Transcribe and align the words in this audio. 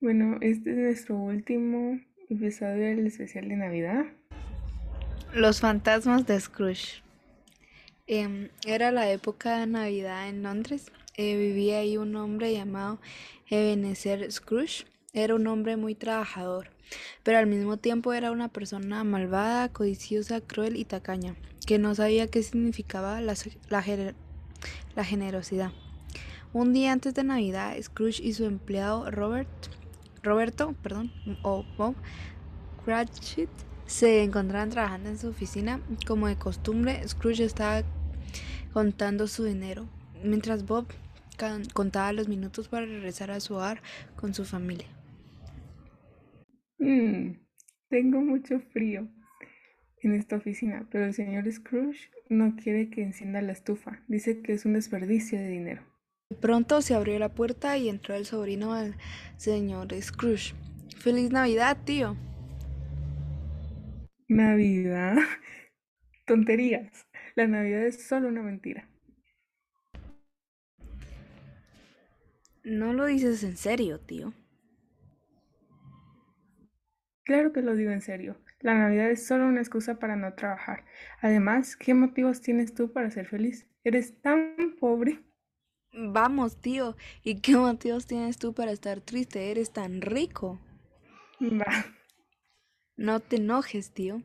Bueno, 0.00 0.38
este 0.42 0.70
es 0.70 0.76
nuestro 0.76 1.16
último 1.16 1.98
episodio 2.30 2.84
del 2.84 3.08
especial 3.08 3.48
de 3.48 3.56
Navidad. 3.56 4.04
Los 5.34 5.58
fantasmas 5.58 6.24
de 6.24 6.38
Scrooge. 6.38 7.02
Em, 8.06 8.48
era 8.64 8.92
la 8.92 9.10
época 9.10 9.58
de 9.58 9.66
Navidad 9.66 10.28
en 10.28 10.44
Londres. 10.44 10.92
Eh, 11.16 11.36
vivía 11.36 11.78
ahí 11.78 11.96
un 11.96 12.14
hombre 12.14 12.52
llamado 12.52 13.00
Ebenezer 13.50 14.30
Scrooge. 14.30 14.84
Era 15.14 15.34
un 15.34 15.48
hombre 15.48 15.76
muy 15.76 15.96
trabajador, 15.96 16.70
pero 17.24 17.38
al 17.38 17.48
mismo 17.48 17.76
tiempo 17.76 18.12
era 18.12 18.30
una 18.30 18.46
persona 18.46 19.02
malvada, 19.02 19.72
codiciosa, 19.72 20.40
cruel 20.40 20.76
y 20.76 20.84
tacaña, 20.84 21.34
que 21.66 21.80
no 21.80 21.92
sabía 21.96 22.28
qué 22.28 22.44
significaba 22.44 23.20
la, 23.20 23.34
la, 23.68 23.84
la 24.94 25.04
generosidad. 25.04 25.72
Un 26.52 26.72
día 26.72 26.92
antes 26.92 27.14
de 27.14 27.24
Navidad, 27.24 27.76
Scrooge 27.82 28.22
y 28.22 28.32
su 28.32 28.44
empleado 28.44 29.10
Robert, 29.10 29.48
Roberto 30.22 30.74
perdón, 30.82 31.10
o 31.42 31.64
Bob 31.76 31.94
Cratchit 32.84 33.50
se 33.86 34.22
encontraban 34.22 34.70
trabajando 34.70 35.08
en 35.08 35.18
su 35.18 35.28
oficina. 35.28 35.80
Como 36.06 36.28
de 36.28 36.36
costumbre, 36.36 37.06
Scrooge 37.08 37.44
estaba 37.44 37.82
contando 38.72 39.26
su 39.26 39.44
dinero, 39.44 39.88
mientras 40.22 40.66
Bob 40.66 40.86
contaba 41.72 42.12
los 42.12 42.28
minutos 42.28 42.68
para 42.68 42.86
regresar 42.86 43.30
a 43.30 43.40
su 43.40 43.54
hogar 43.54 43.80
con 44.16 44.34
su 44.34 44.44
familia. 44.44 44.86
Mm, 46.78 47.32
tengo 47.88 48.20
mucho 48.20 48.60
frío 48.72 49.08
en 50.02 50.14
esta 50.14 50.36
oficina, 50.36 50.86
pero 50.90 51.06
el 51.06 51.14
señor 51.14 51.50
Scrooge 51.50 52.10
no 52.28 52.56
quiere 52.56 52.90
que 52.90 53.02
encienda 53.02 53.42
la 53.42 53.52
estufa. 53.52 54.02
Dice 54.06 54.42
que 54.42 54.52
es 54.52 54.64
un 54.64 54.74
desperdicio 54.74 55.38
de 55.38 55.48
dinero. 55.48 55.82
De 56.30 56.36
pronto 56.36 56.82
se 56.82 56.94
abrió 56.94 57.18
la 57.18 57.30
puerta 57.30 57.78
y 57.78 57.88
entró 57.88 58.14
el 58.14 58.26
sobrino 58.26 58.74
del 58.74 58.96
señor 59.38 59.88
Scrooge. 59.98 60.54
¡Feliz 60.98 61.30
Navidad, 61.30 61.78
tío! 61.84 62.16
¿Navidad? 64.28 65.16
Tonterías. 66.26 67.06
La 67.34 67.46
Navidad 67.46 67.86
es 67.86 68.06
solo 68.06 68.28
una 68.28 68.42
mentira. 68.42 68.90
No 72.62 72.92
lo 72.92 73.06
dices 73.06 73.42
en 73.42 73.56
serio, 73.56 73.98
tío. 73.98 74.34
Claro 77.24 77.54
que 77.54 77.62
lo 77.62 77.74
digo 77.74 77.90
en 77.90 78.02
serio. 78.02 78.36
La 78.60 78.74
Navidad 78.74 79.10
es 79.10 79.26
solo 79.26 79.46
una 79.46 79.60
excusa 79.60 79.98
para 79.98 80.14
no 80.14 80.34
trabajar. 80.34 80.84
Además, 81.22 81.74
¿qué 81.74 81.94
motivos 81.94 82.42
tienes 82.42 82.74
tú 82.74 82.92
para 82.92 83.10
ser 83.10 83.26
feliz? 83.26 83.66
Eres 83.82 84.20
tan 84.20 84.76
pobre. 84.78 85.22
Vamos, 86.00 86.60
tío. 86.60 86.96
¿Y 87.24 87.40
qué 87.40 87.56
motivos 87.56 88.06
tienes 88.06 88.38
tú 88.38 88.52
para 88.52 88.70
estar 88.70 89.00
triste? 89.00 89.50
Eres 89.50 89.72
tan 89.72 90.00
rico. 90.00 90.60
Va. 91.40 91.86
No 92.96 93.18
te 93.18 93.36
enojes, 93.36 93.90
tío. 93.90 94.22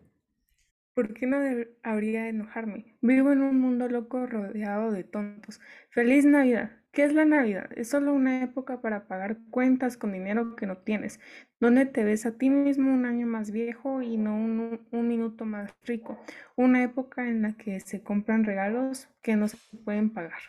¿Por 0.94 1.16
qué 1.16 1.26
no 1.26 1.38
habría 1.82 2.24
de 2.24 2.30
enojarme? 2.30 2.96
Vivo 3.02 3.32
en 3.32 3.42
un 3.42 3.60
mundo 3.60 3.88
loco 3.90 4.28
rodeado 4.28 4.92
de 4.92 5.04
tontos. 5.04 5.60
¡Feliz 5.90 6.26
Navidad! 6.26 6.72
¿Qué 6.92 7.06
es 7.06 7.14
la 7.14 7.26
Navidad? 7.26 7.72
Es 7.76 7.90
solo 7.90 8.14
una 8.14 8.44
época 8.44 8.80
para 8.80 9.08
pagar 9.08 9.40
cuentas 9.50 9.98
con 9.98 10.12
dinero 10.12 10.56
que 10.56 10.68
no 10.68 10.78
tienes, 10.78 11.20
donde 11.60 11.88
te 11.88 12.04
ves 12.04 12.28
a 12.28 12.38
ti 12.38 12.52
mismo 12.52 12.94
un 12.94 13.08
año 13.08 13.26
más 13.26 13.50
viejo 13.50 14.04
y 14.04 14.18
no 14.18 14.36
un, 14.36 14.88
un 14.92 15.08
minuto 15.08 15.46
más 15.46 15.72
rico. 15.86 16.20
Una 16.56 16.84
época 16.84 17.28
en 17.28 17.42
la 17.42 17.54
que 17.54 17.80
se 17.80 18.04
compran 18.04 18.44
regalos 18.44 19.10
que 19.24 19.36
no 19.36 19.48
se 19.48 19.58
pueden 19.84 20.12
pagar. 20.12 20.42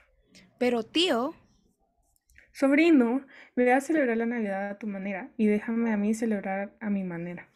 Pero 0.58 0.82
tío. 0.82 1.34
Sobrino, 2.52 3.26
ve 3.56 3.72
a 3.72 3.80
celebrar 3.80 4.16
la 4.16 4.26
Navidad 4.26 4.70
a 4.70 4.78
tu 4.78 4.86
manera 4.86 5.30
y 5.36 5.46
déjame 5.46 5.92
a 5.92 5.96
mí 5.96 6.14
celebrar 6.14 6.76
a 6.80 6.90
mi 6.90 7.02
manera. 7.02 7.53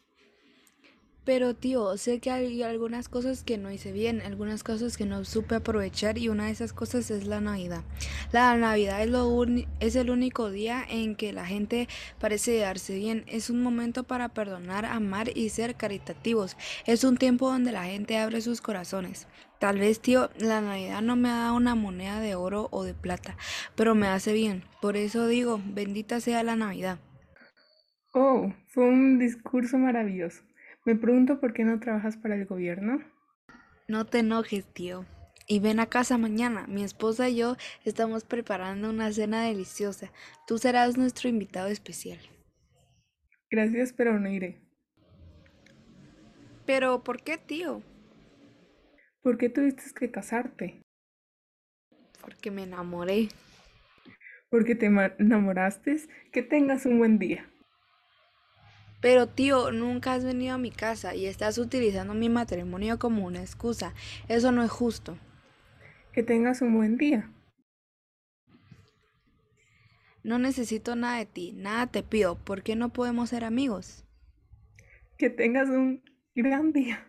Pero 1.29 1.53
tío, 1.53 1.95
sé 1.95 2.19
que 2.19 2.31
hay 2.31 2.63
algunas 2.63 3.07
cosas 3.07 3.43
que 3.43 3.59
no 3.59 3.71
hice 3.71 3.91
bien, 3.91 4.19
algunas 4.21 4.63
cosas 4.63 4.97
que 4.97 5.05
no 5.05 5.23
supe 5.25 5.53
aprovechar 5.53 6.17
y 6.17 6.27
una 6.27 6.47
de 6.47 6.51
esas 6.53 6.73
cosas 6.73 7.11
es 7.11 7.27
la 7.27 7.39
Navidad. 7.39 7.83
La 8.31 8.57
Navidad 8.57 9.03
es, 9.03 9.11
lo 9.11 9.45
es 9.79 9.95
el 9.95 10.09
único 10.09 10.49
día 10.49 10.83
en 10.89 11.15
que 11.15 11.31
la 11.31 11.45
gente 11.45 11.87
parece 12.19 12.57
darse 12.57 12.95
bien. 12.95 13.25
Es 13.27 13.51
un 13.51 13.61
momento 13.61 14.05
para 14.05 14.29
perdonar, 14.29 14.85
amar 14.85 15.29
y 15.37 15.49
ser 15.49 15.75
caritativos. 15.75 16.57
Es 16.87 17.03
un 17.03 17.15
tiempo 17.15 17.51
donde 17.51 17.73
la 17.73 17.83
gente 17.83 18.17
abre 18.17 18.41
sus 18.41 18.59
corazones. 18.59 19.27
Tal 19.59 19.77
vez, 19.77 19.99
tío, 19.99 20.31
la 20.39 20.61
Navidad 20.61 21.03
no 21.03 21.15
me 21.15 21.29
da 21.29 21.53
una 21.53 21.75
moneda 21.75 22.19
de 22.21 22.33
oro 22.33 22.69
o 22.71 22.83
de 22.83 22.95
plata, 22.95 23.37
pero 23.75 23.93
me 23.93 24.07
hace 24.07 24.33
bien. 24.33 24.63
Por 24.81 24.97
eso 24.97 25.27
digo, 25.27 25.61
bendita 25.63 26.21
sea 26.21 26.41
la 26.41 26.55
Navidad. 26.55 26.97
Oh, 28.15 28.51
fue 28.69 28.89
un 28.89 29.19
discurso 29.19 29.77
maravilloso. 29.77 30.49
Me 30.89 30.95
pregunto 30.95 31.39
por 31.39 31.53
qué 31.53 31.63
no 31.63 31.79
trabajas 31.79 32.17
para 32.17 32.33
el 32.33 32.47
gobierno. 32.47 32.99
No 33.87 34.07
te 34.07 34.19
enojes, 34.21 34.65
tío. 34.73 35.05
Y 35.45 35.59
ven 35.59 35.79
a 35.79 35.85
casa 35.85 36.17
mañana. 36.17 36.65
Mi 36.65 36.83
esposa 36.83 37.29
y 37.29 37.35
yo 37.35 37.57
estamos 37.85 38.23
preparando 38.23 38.89
una 38.89 39.11
cena 39.11 39.43
deliciosa. 39.43 40.11
Tú 40.47 40.57
serás 40.57 40.97
nuestro 40.97 41.29
invitado 41.29 41.67
especial. 41.67 42.17
Gracias, 43.51 43.93
pero 43.93 44.19
no 44.19 44.31
iré. 44.31 44.63
¿Pero 46.65 47.03
por 47.03 47.21
qué, 47.21 47.37
tío? 47.37 47.83
¿Por 49.21 49.37
qué 49.37 49.49
tuviste 49.49 49.83
que 49.93 50.09
casarte? 50.09 50.81
Porque 52.19 52.49
me 52.49 52.63
enamoré. 52.63 53.29
¿Porque 54.49 54.73
te 54.73 54.87
enamoraste? 54.87 55.97
Que 56.31 56.41
tengas 56.41 56.87
un 56.87 56.97
buen 56.97 57.19
día. 57.19 57.47
Pero 59.01 59.27
tío, 59.27 59.71
nunca 59.71 60.13
has 60.13 60.23
venido 60.23 60.55
a 60.55 60.57
mi 60.57 60.71
casa 60.71 61.15
y 61.15 61.25
estás 61.25 61.57
utilizando 61.57 62.13
mi 62.13 62.29
matrimonio 62.29 62.99
como 62.99 63.25
una 63.25 63.41
excusa. 63.41 63.93
Eso 64.27 64.51
no 64.51 64.63
es 64.63 64.71
justo. 64.71 65.17
Que 66.11 66.23
tengas 66.23 66.61
un 66.61 66.75
buen 66.75 66.97
día. 66.97 67.31
No 70.23 70.37
necesito 70.37 70.95
nada 70.95 71.17
de 71.17 71.25
ti, 71.25 71.53
nada 71.53 71.87
te 71.87 72.03
pido. 72.03 72.35
¿Por 72.35 72.61
qué 72.61 72.75
no 72.75 72.89
podemos 72.89 73.29
ser 73.29 73.45
amigos? 73.45 74.03
Que 75.17 75.29
tengas 75.29 75.69
un 75.69 76.03
gran 76.35 76.73
día. 76.73 77.05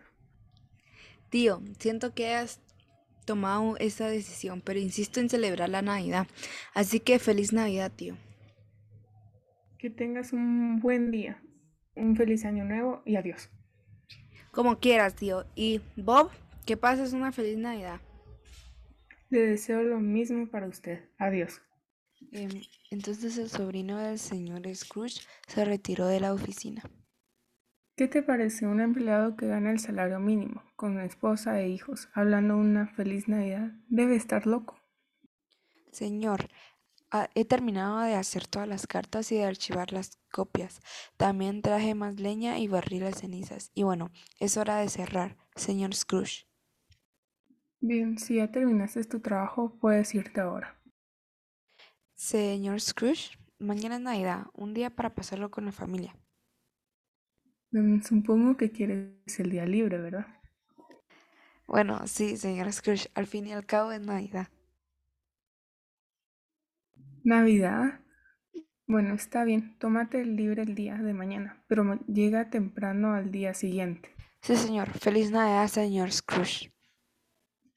Tío, 1.29 1.61
siento 1.77 2.13
que 2.13 2.33
has 2.33 2.61
tomado 3.25 3.77
esa 3.77 4.07
decisión, 4.07 4.61
pero 4.61 4.79
insisto 4.79 5.19
en 5.19 5.29
celebrar 5.29 5.69
la 5.69 5.81
Navidad. 5.81 6.27
Así 6.73 6.99
que 6.99 7.19
feliz 7.19 7.53
Navidad, 7.53 7.91
tío. 7.95 8.17
Que 9.77 9.89
tengas 9.89 10.33
un 10.33 10.79
buen 10.79 11.11
día, 11.11 11.41
un 11.95 12.15
feliz 12.15 12.45
año 12.45 12.63
nuevo 12.63 13.01
y 13.05 13.15
adiós. 13.15 13.49
Como 14.51 14.79
quieras, 14.79 15.15
tío. 15.15 15.45
Y 15.55 15.81
Bob, 15.95 16.29
que 16.65 16.77
pases 16.77 17.13
una 17.13 17.31
feliz 17.31 17.57
Navidad. 17.57 18.01
Le 19.29 19.41
deseo 19.41 19.81
lo 19.83 19.99
mismo 19.99 20.47
para 20.49 20.67
usted. 20.67 21.09
Adiós. 21.17 21.61
Em, 22.31 22.61
entonces 22.91 23.37
el 23.37 23.49
sobrino 23.49 23.97
del 23.97 24.19
señor 24.19 24.63
Scrooge 24.75 25.21
se 25.47 25.65
retiró 25.65 26.05
de 26.07 26.19
la 26.19 26.33
oficina. 26.33 26.83
¿Qué 27.95 28.07
te 28.07 28.23
parece 28.23 28.67
un 28.67 28.79
empleado 28.79 29.35
que 29.35 29.47
gana 29.47 29.71
el 29.71 29.79
salario 29.79 30.19
mínimo, 30.19 30.63
con 30.75 30.99
esposa 30.99 31.61
e 31.61 31.69
hijos, 31.69 32.09
hablando 32.13 32.57
una 32.57 32.87
feliz 32.87 33.27
Navidad? 33.27 33.73
Debe 33.89 34.15
estar 34.15 34.47
loco. 34.47 34.81
Señor, 35.91 36.47
he 37.35 37.45
terminado 37.45 37.99
de 38.01 38.15
hacer 38.15 38.47
todas 38.47 38.67
las 38.67 38.87
cartas 38.87 39.31
y 39.31 39.35
de 39.35 39.45
archivar 39.45 39.91
las 39.91 40.19
copias. 40.31 40.81
También 41.17 41.61
traje 41.61 41.95
más 41.95 42.19
leña 42.19 42.59
y 42.59 42.67
barrí 42.67 42.99
las 42.99 43.19
cenizas. 43.19 43.71
Y 43.73 43.83
bueno, 43.83 44.11
es 44.39 44.57
hora 44.57 44.77
de 44.77 44.89
cerrar, 44.89 45.37
señor 45.55 45.93
Scrooge. 45.93 46.47
Bien, 47.79 48.17
si 48.17 48.35
ya 48.35 48.51
terminaste 48.51 49.03
tu 49.05 49.19
trabajo, 49.19 49.77
puedes 49.79 50.13
irte 50.15 50.39
ahora. 50.39 50.79
Señor 52.15 52.79
Scrooge, 52.79 53.37
mañana 53.57 53.95
es 53.95 54.01
Navidad, 54.01 54.45
un 54.53 54.73
día 54.73 54.91
para 54.95 55.15
pasarlo 55.15 55.49
con 55.49 55.65
la 55.65 55.71
familia. 55.71 56.15
Mm, 57.71 58.01
supongo 58.01 58.55
que 58.57 58.71
quieres 58.71 59.39
el 59.39 59.49
día 59.49 59.65
libre, 59.65 59.97
¿verdad? 59.97 60.27
Bueno, 61.67 62.05
sí, 62.05 62.37
señor 62.37 62.71
Scrooge, 62.71 63.09
al 63.15 63.25
fin 63.27 63.47
y 63.47 63.53
al 63.53 63.65
cabo 63.65 63.91
es 63.91 64.01
Navidad. 64.01 64.47
¿Navidad? 67.23 68.01
Bueno, 68.87 69.13
está 69.13 69.43
bien, 69.43 69.77
tómate 69.79 70.21
el 70.21 70.35
libre 70.35 70.63
el 70.63 70.75
día 70.75 70.97
de 70.97 71.13
mañana, 71.13 71.63
pero 71.67 71.99
llega 72.07 72.49
temprano 72.49 73.13
al 73.13 73.31
día 73.31 73.53
siguiente. 73.53 74.13
Sí, 74.41 74.55
señor. 74.55 74.89
Feliz 74.89 75.31
Navidad, 75.31 75.67
señor 75.67 76.11
Scrooge. 76.11 76.73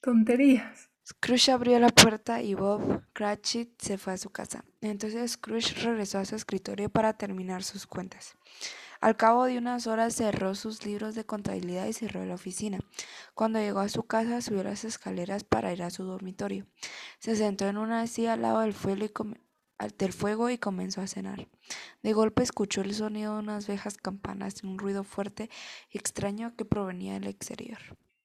Tonterías. 0.01 0.91
Scrooge 1.07 1.53
abrió 1.53 1.79
la 1.79 1.91
puerta 1.91 2.43
y 2.43 2.55
Bob 2.55 3.05
Cratchit 3.13 3.81
se 3.81 3.99
fue 3.99 4.15
a 4.15 4.17
su 4.17 4.31
casa. 4.31 4.65
Entonces 4.81 5.33
Scrooge 5.33 5.75
regresó 5.85 6.19
a 6.19 6.25
su 6.25 6.35
escritorio 6.35 6.89
para 6.89 7.13
terminar 7.13 7.63
sus 7.63 7.87
cuentas. 7.87 8.35
Al 9.05 9.19
cabo 9.19 9.45
de 9.45 9.59
unas 9.59 9.87
horas 9.87 10.15
cerró 10.15 10.55
sus 10.55 10.87
libros 10.87 11.15
de 11.15 11.27
contabilidad 11.27 11.85
y 11.85 11.93
cerró 11.93 12.25
la 12.25 12.37
oficina. 12.37 12.79
Cuando 13.35 13.59
llegó 13.59 13.81
a 13.81 13.91
su 13.91 14.05
casa 14.05 14.41
subió 14.41 14.65
las 14.65 14.87
escaleras 14.87 15.45
para 15.45 15.75
ir 15.75 15.83
a 15.83 15.91
su 15.91 16.05
dormitorio. 16.05 16.65
Se 17.19 17.37
sentó 17.37 17.67
en 17.67 17.77
una 17.77 18.07
silla 18.07 18.33
al 18.33 18.41
lado 18.41 18.61
del 18.61 18.73
fuego 18.73 19.05
y, 19.05 19.11
del 19.99 20.13
fuego 20.15 20.49
y 20.49 20.57
comenzó 20.57 21.03
a 21.03 21.07
cenar. 21.07 21.49
De 22.03 22.15
golpe 22.15 22.43
escuchó 22.43 22.81
el 22.81 22.95
sonido 22.95 23.35
de 23.35 23.41
unas 23.41 23.67
viejas 23.67 23.99
campanas 23.99 24.65
y 24.65 24.67
un 24.67 24.79
ruido 24.79 25.05
fuerte 25.05 25.51
y 25.91 25.99
extraño 25.99 26.57
que 26.57 26.65
provenía 26.65 27.13
del 27.13 27.27
exterior. 27.27 27.81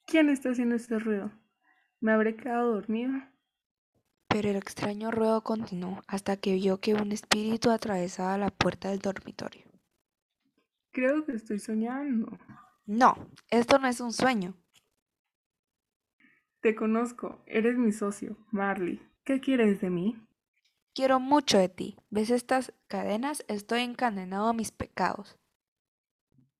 ¿Quién 0.05 0.29
está 0.29 0.51
haciendo 0.51 0.75
este 0.75 0.97
ruido? 0.97 1.29
¿Me 1.99 2.13
habré 2.13 2.37
quedado 2.37 2.75
dormido? 2.75 3.15
Pero 4.29 4.49
el 4.51 4.55
extraño 4.55 5.11
ruido 5.11 5.43
continuó 5.43 6.03
hasta 6.07 6.37
que 6.37 6.53
vio 6.53 6.79
que 6.79 6.93
un 6.93 7.11
espíritu 7.11 7.69
atravesaba 7.69 8.37
la 8.37 8.49
puerta 8.49 8.91
del 8.91 8.99
dormitorio. 8.99 9.68
Creo 10.99 11.25
que 11.25 11.31
estoy 11.31 11.59
soñando. 11.59 12.37
No, 12.85 13.15
esto 13.49 13.79
no 13.79 13.87
es 13.87 14.01
un 14.01 14.11
sueño. 14.11 14.57
Te 16.59 16.75
conozco, 16.75 17.41
eres 17.45 17.77
mi 17.77 17.93
socio, 17.93 18.35
Marley. 18.51 19.01
¿Qué 19.23 19.39
quieres 19.39 19.79
de 19.79 19.89
mí? 19.89 20.21
Quiero 20.93 21.21
mucho 21.21 21.57
de 21.57 21.69
ti. 21.69 21.95
¿Ves 22.09 22.31
estas 22.31 22.73
cadenas? 22.87 23.45
Estoy 23.47 23.83
encadenado 23.83 24.49
a 24.49 24.53
mis 24.53 24.73
pecados. 24.73 25.39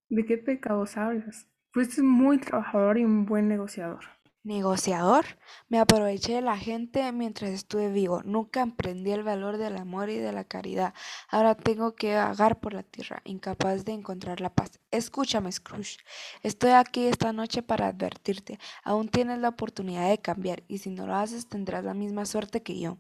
¿De 0.08 0.26
qué 0.26 0.38
pecados 0.38 0.96
hablas? 0.96 1.50
Fuiste 1.72 2.02
muy 2.02 2.38
trabajador 2.38 2.98
y 2.98 3.04
un 3.04 3.26
buen 3.26 3.50
negociador. 3.50 4.06
¿Negociador? 4.44 5.26
Me 5.68 5.80
aproveché 5.80 6.36
de 6.36 6.42
la 6.42 6.58
gente 6.58 7.12
mientras 7.12 7.52
estuve 7.52 7.90
vivo. 7.92 8.24
Nunca 8.24 8.62
emprendí 8.62 9.12
el 9.12 9.22
valor 9.22 9.58
del 9.58 9.76
amor 9.76 10.10
y 10.10 10.18
de 10.18 10.32
la 10.32 10.46
caridad. 10.46 10.94
Ahora 11.28 11.56
tengo 11.56 11.94
que 11.94 12.16
vagar 12.16 12.62
por 12.62 12.74
la 12.74 12.84
tierra, 12.84 13.22
incapaz 13.26 13.84
de 13.84 13.92
encontrar 13.92 14.40
la 14.40 14.54
paz. 14.54 14.80
Escúchame, 14.92 15.52
Scrooge. 15.52 15.98
Estoy 16.42 16.72
aquí 16.72 17.08
esta 17.08 17.34
noche 17.34 17.64
para 17.64 17.88
advertirte. 17.88 18.60
Aún 18.84 19.10
tienes 19.10 19.40
la 19.40 19.50
oportunidad 19.50 20.10
de 20.10 20.20
cambiar, 20.20 20.64
y 20.70 20.78
si 20.78 20.90
no 20.90 21.06
lo 21.06 21.16
haces 21.16 21.50
tendrás 21.50 21.84
la 21.84 21.94
misma 21.94 22.26
suerte 22.26 22.64
que 22.64 22.80
yo. 22.80 22.98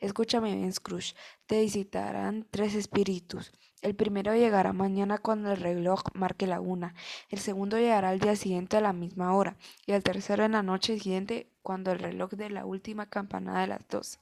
Escúchame 0.00 0.56
bien, 0.56 0.72
Scrooge. 0.72 1.14
Te 1.46 1.60
visitarán 1.60 2.46
tres 2.50 2.74
espíritus. 2.74 3.52
El 3.82 3.96
primero 3.96 4.32
llegará 4.34 4.72
mañana 4.72 5.18
cuando 5.18 5.50
el 5.50 5.56
reloj 5.58 6.02
marque 6.14 6.46
la 6.46 6.60
una. 6.60 6.94
El 7.28 7.40
segundo 7.40 7.78
llegará 7.78 8.10
al 8.10 8.20
día 8.20 8.36
siguiente 8.36 8.76
a 8.76 8.80
la 8.80 8.92
misma 8.92 9.34
hora. 9.34 9.56
Y 9.86 9.92
el 9.92 10.04
tercero 10.04 10.44
en 10.44 10.52
la 10.52 10.62
noche 10.62 10.94
siguiente 10.94 11.50
cuando 11.62 11.90
el 11.90 11.98
reloj 11.98 12.30
de 12.30 12.48
la 12.48 12.64
última 12.64 13.06
campanada 13.06 13.60
de 13.62 13.66
las 13.66 13.88
doce. 13.88 14.18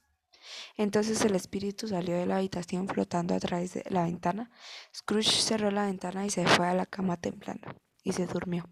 Entonces 0.79 1.23
el 1.27 1.35
espíritu 1.35 1.89
salió 1.89 2.17
de 2.17 2.25
la 2.25 2.39
habitación 2.39 2.89
flotando 2.89 3.35
a 3.35 3.39
través 3.39 3.75
de 3.75 3.85
la 3.91 4.05
ventana. 4.05 4.51
Scrooge 4.97 5.43
cerró 5.43 5.71
la 5.71 5.85
ventana 5.85 6.25
y 6.25 6.31
se 6.31 6.47
fue 6.47 6.67
a 6.67 6.75
la 6.75 6.87
cama 6.87 7.19
temblando. 7.19 7.69
Y 8.03 8.13
se 8.13 8.27
durmió. 8.27 8.65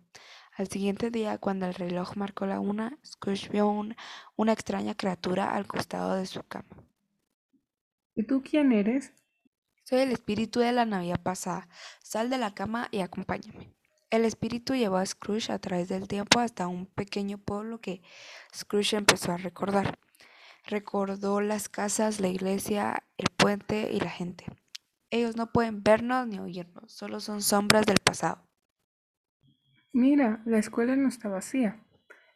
Al 0.56 0.68
siguiente 0.68 1.10
día, 1.10 1.36
cuando 1.38 1.66
el 1.66 1.74
reloj 1.74 2.16
marcó 2.16 2.46
la 2.46 2.60
una, 2.60 2.98
Scrooge 3.04 3.50
vio 3.50 3.68
una 4.36 4.52
extraña 4.52 4.94
criatura 4.94 5.54
al 5.54 5.66
costado 5.66 6.14
de 6.14 6.24
su 6.26 6.42
cama. 6.44 6.68
¿Y 8.14 8.24
tú 8.24 8.42
quién 8.42 8.72
eres? 8.72 9.12
Soy 9.88 10.00
el 10.00 10.12
espíritu 10.12 10.60
de 10.60 10.70
la 10.70 10.84
Navidad 10.84 11.22
pasada. 11.22 11.66
Sal 12.02 12.28
de 12.28 12.36
la 12.36 12.52
cama 12.52 12.88
y 12.90 13.00
acompáñame. 13.00 13.74
El 14.10 14.26
espíritu 14.26 14.74
llevó 14.74 14.98
a 14.98 15.06
Scrooge 15.06 15.50
a 15.50 15.58
través 15.58 15.88
del 15.88 16.06
tiempo 16.06 16.40
hasta 16.40 16.68
un 16.68 16.84
pequeño 16.84 17.38
pueblo 17.38 17.80
que 17.80 18.02
Scrooge 18.54 18.98
empezó 18.98 19.32
a 19.32 19.38
recordar. 19.38 19.98
Recordó 20.66 21.40
las 21.40 21.70
casas, 21.70 22.20
la 22.20 22.28
iglesia, 22.28 23.02
el 23.16 23.28
puente 23.34 23.90
y 23.90 24.00
la 24.00 24.10
gente. 24.10 24.44
Ellos 25.08 25.36
no 25.36 25.52
pueden 25.52 25.82
vernos 25.82 26.26
ni 26.26 26.38
oírnos, 26.38 26.92
solo 26.92 27.18
son 27.18 27.40
sombras 27.40 27.86
del 27.86 27.96
pasado. 28.04 28.46
Mira, 29.94 30.42
la 30.44 30.58
escuela 30.58 30.96
no 30.96 31.08
está 31.08 31.30
vacía. 31.30 31.82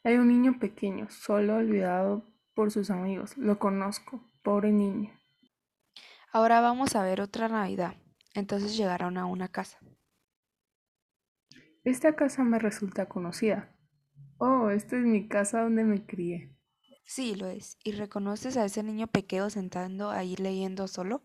Hay 0.04 0.14
un 0.14 0.28
niño 0.28 0.58
pequeño, 0.58 1.10
solo 1.10 1.56
olvidado 1.56 2.24
por 2.54 2.70
sus 2.70 2.88
amigos. 2.88 3.36
Lo 3.36 3.58
conozco, 3.58 4.24
pobre 4.42 4.72
niño. 4.72 5.12
Ahora 6.34 6.62
vamos 6.62 6.96
a 6.96 7.02
ver 7.02 7.20
otra 7.20 7.48
Navidad. 7.48 7.94
Entonces 8.32 8.74
llegaron 8.74 9.18
a 9.18 9.26
una 9.26 9.48
casa. 9.48 9.78
Esta 11.84 12.16
casa 12.16 12.42
me 12.42 12.58
resulta 12.58 13.06
conocida. 13.06 13.76
Oh, 14.38 14.70
esta 14.70 14.96
es 14.96 15.02
mi 15.02 15.28
casa 15.28 15.60
donde 15.60 15.84
me 15.84 16.06
crié. 16.06 16.56
Sí, 17.04 17.34
lo 17.34 17.48
es. 17.48 17.76
¿Y 17.84 17.92
reconoces 17.92 18.56
a 18.56 18.64
ese 18.64 18.82
niño 18.82 19.08
pequeño 19.08 19.50
sentando 19.50 20.10
ahí 20.10 20.34
leyendo 20.36 20.88
solo? 20.88 21.22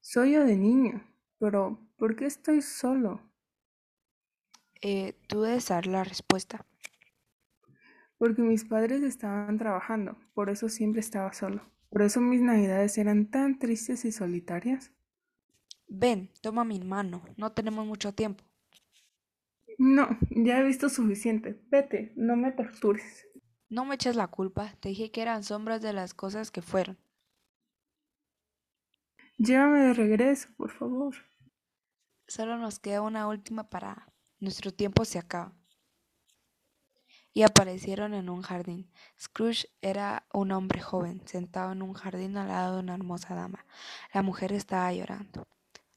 Soy 0.00 0.32
yo 0.32 0.44
de 0.44 0.56
niño, 0.56 1.06
pero 1.38 1.78
¿por 1.96 2.16
qué 2.16 2.26
estoy 2.26 2.60
solo? 2.60 3.20
Eh, 4.82 5.14
tú 5.28 5.42
debes 5.42 5.68
dar 5.68 5.86
la 5.86 6.02
respuesta. 6.02 6.66
Porque 8.18 8.42
mis 8.42 8.64
padres 8.64 9.02
estaban 9.04 9.58
trabajando, 9.58 10.18
por 10.34 10.50
eso 10.50 10.68
siempre 10.68 10.98
estaba 11.00 11.32
solo. 11.32 11.73
Por 11.94 12.02
eso 12.02 12.20
mis 12.20 12.40
navidades 12.40 12.98
eran 12.98 13.30
tan 13.30 13.56
tristes 13.56 14.04
y 14.04 14.10
solitarias. 14.10 14.90
Ven, 15.86 16.28
toma 16.40 16.64
mi 16.64 16.80
mano, 16.80 17.22
no 17.36 17.52
tenemos 17.52 17.86
mucho 17.86 18.12
tiempo. 18.12 18.42
No, 19.78 20.08
ya 20.30 20.58
he 20.58 20.64
visto 20.64 20.88
suficiente. 20.88 21.62
Vete, 21.70 22.12
no 22.16 22.34
me 22.34 22.50
tortures. 22.50 23.28
No 23.68 23.84
me 23.84 23.94
eches 23.94 24.16
la 24.16 24.26
culpa, 24.26 24.74
te 24.80 24.88
dije 24.88 25.12
que 25.12 25.22
eran 25.22 25.44
sombras 25.44 25.82
de 25.82 25.92
las 25.92 26.14
cosas 26.14 26.50
que 26.50 26.62
fueron. 26.62 26.98
Llévame 29.38 29.78
de 29.82 29.94
regreso, 29.94 30.48
por 30.56 30.72
favor. 30.72 31.14
Solo 32.26 32.58
nos 32.58 32.80
queda 32.80 33.02
una 33.02 33.28
última 33.28 33.70
parada. 33.70 34.12
Nuestro 34.40 34.74
tiempo 34.74 35.04
se 35.04 35.20
acaba. 35.20 35.56
Y 37.34 37.42
aparecieron 37.42 38.14
en 38.14 38.30
un 38.30 38.42
jardín. 38.42 38.88
Scrooge 39.20 39.66
era 39.82 40.24
un 40.32 40.52
hombre 40.52 40.80
joven, 40.80 41.20
sentado 41.26 41.72
en 41.72 41.82
un 41.82 41.92
jardín 41.92 42.36
al 42.36 42.48
lado 42.48 42.76
de 42.76 42.80
una 42.80 42.94
hermosa 42.94 43.34
dama. 43.34 43.66
La 44.12 44.22
mujer 44.22 44.52
estaba 44.52 44.92
llorando. 44.92 45.48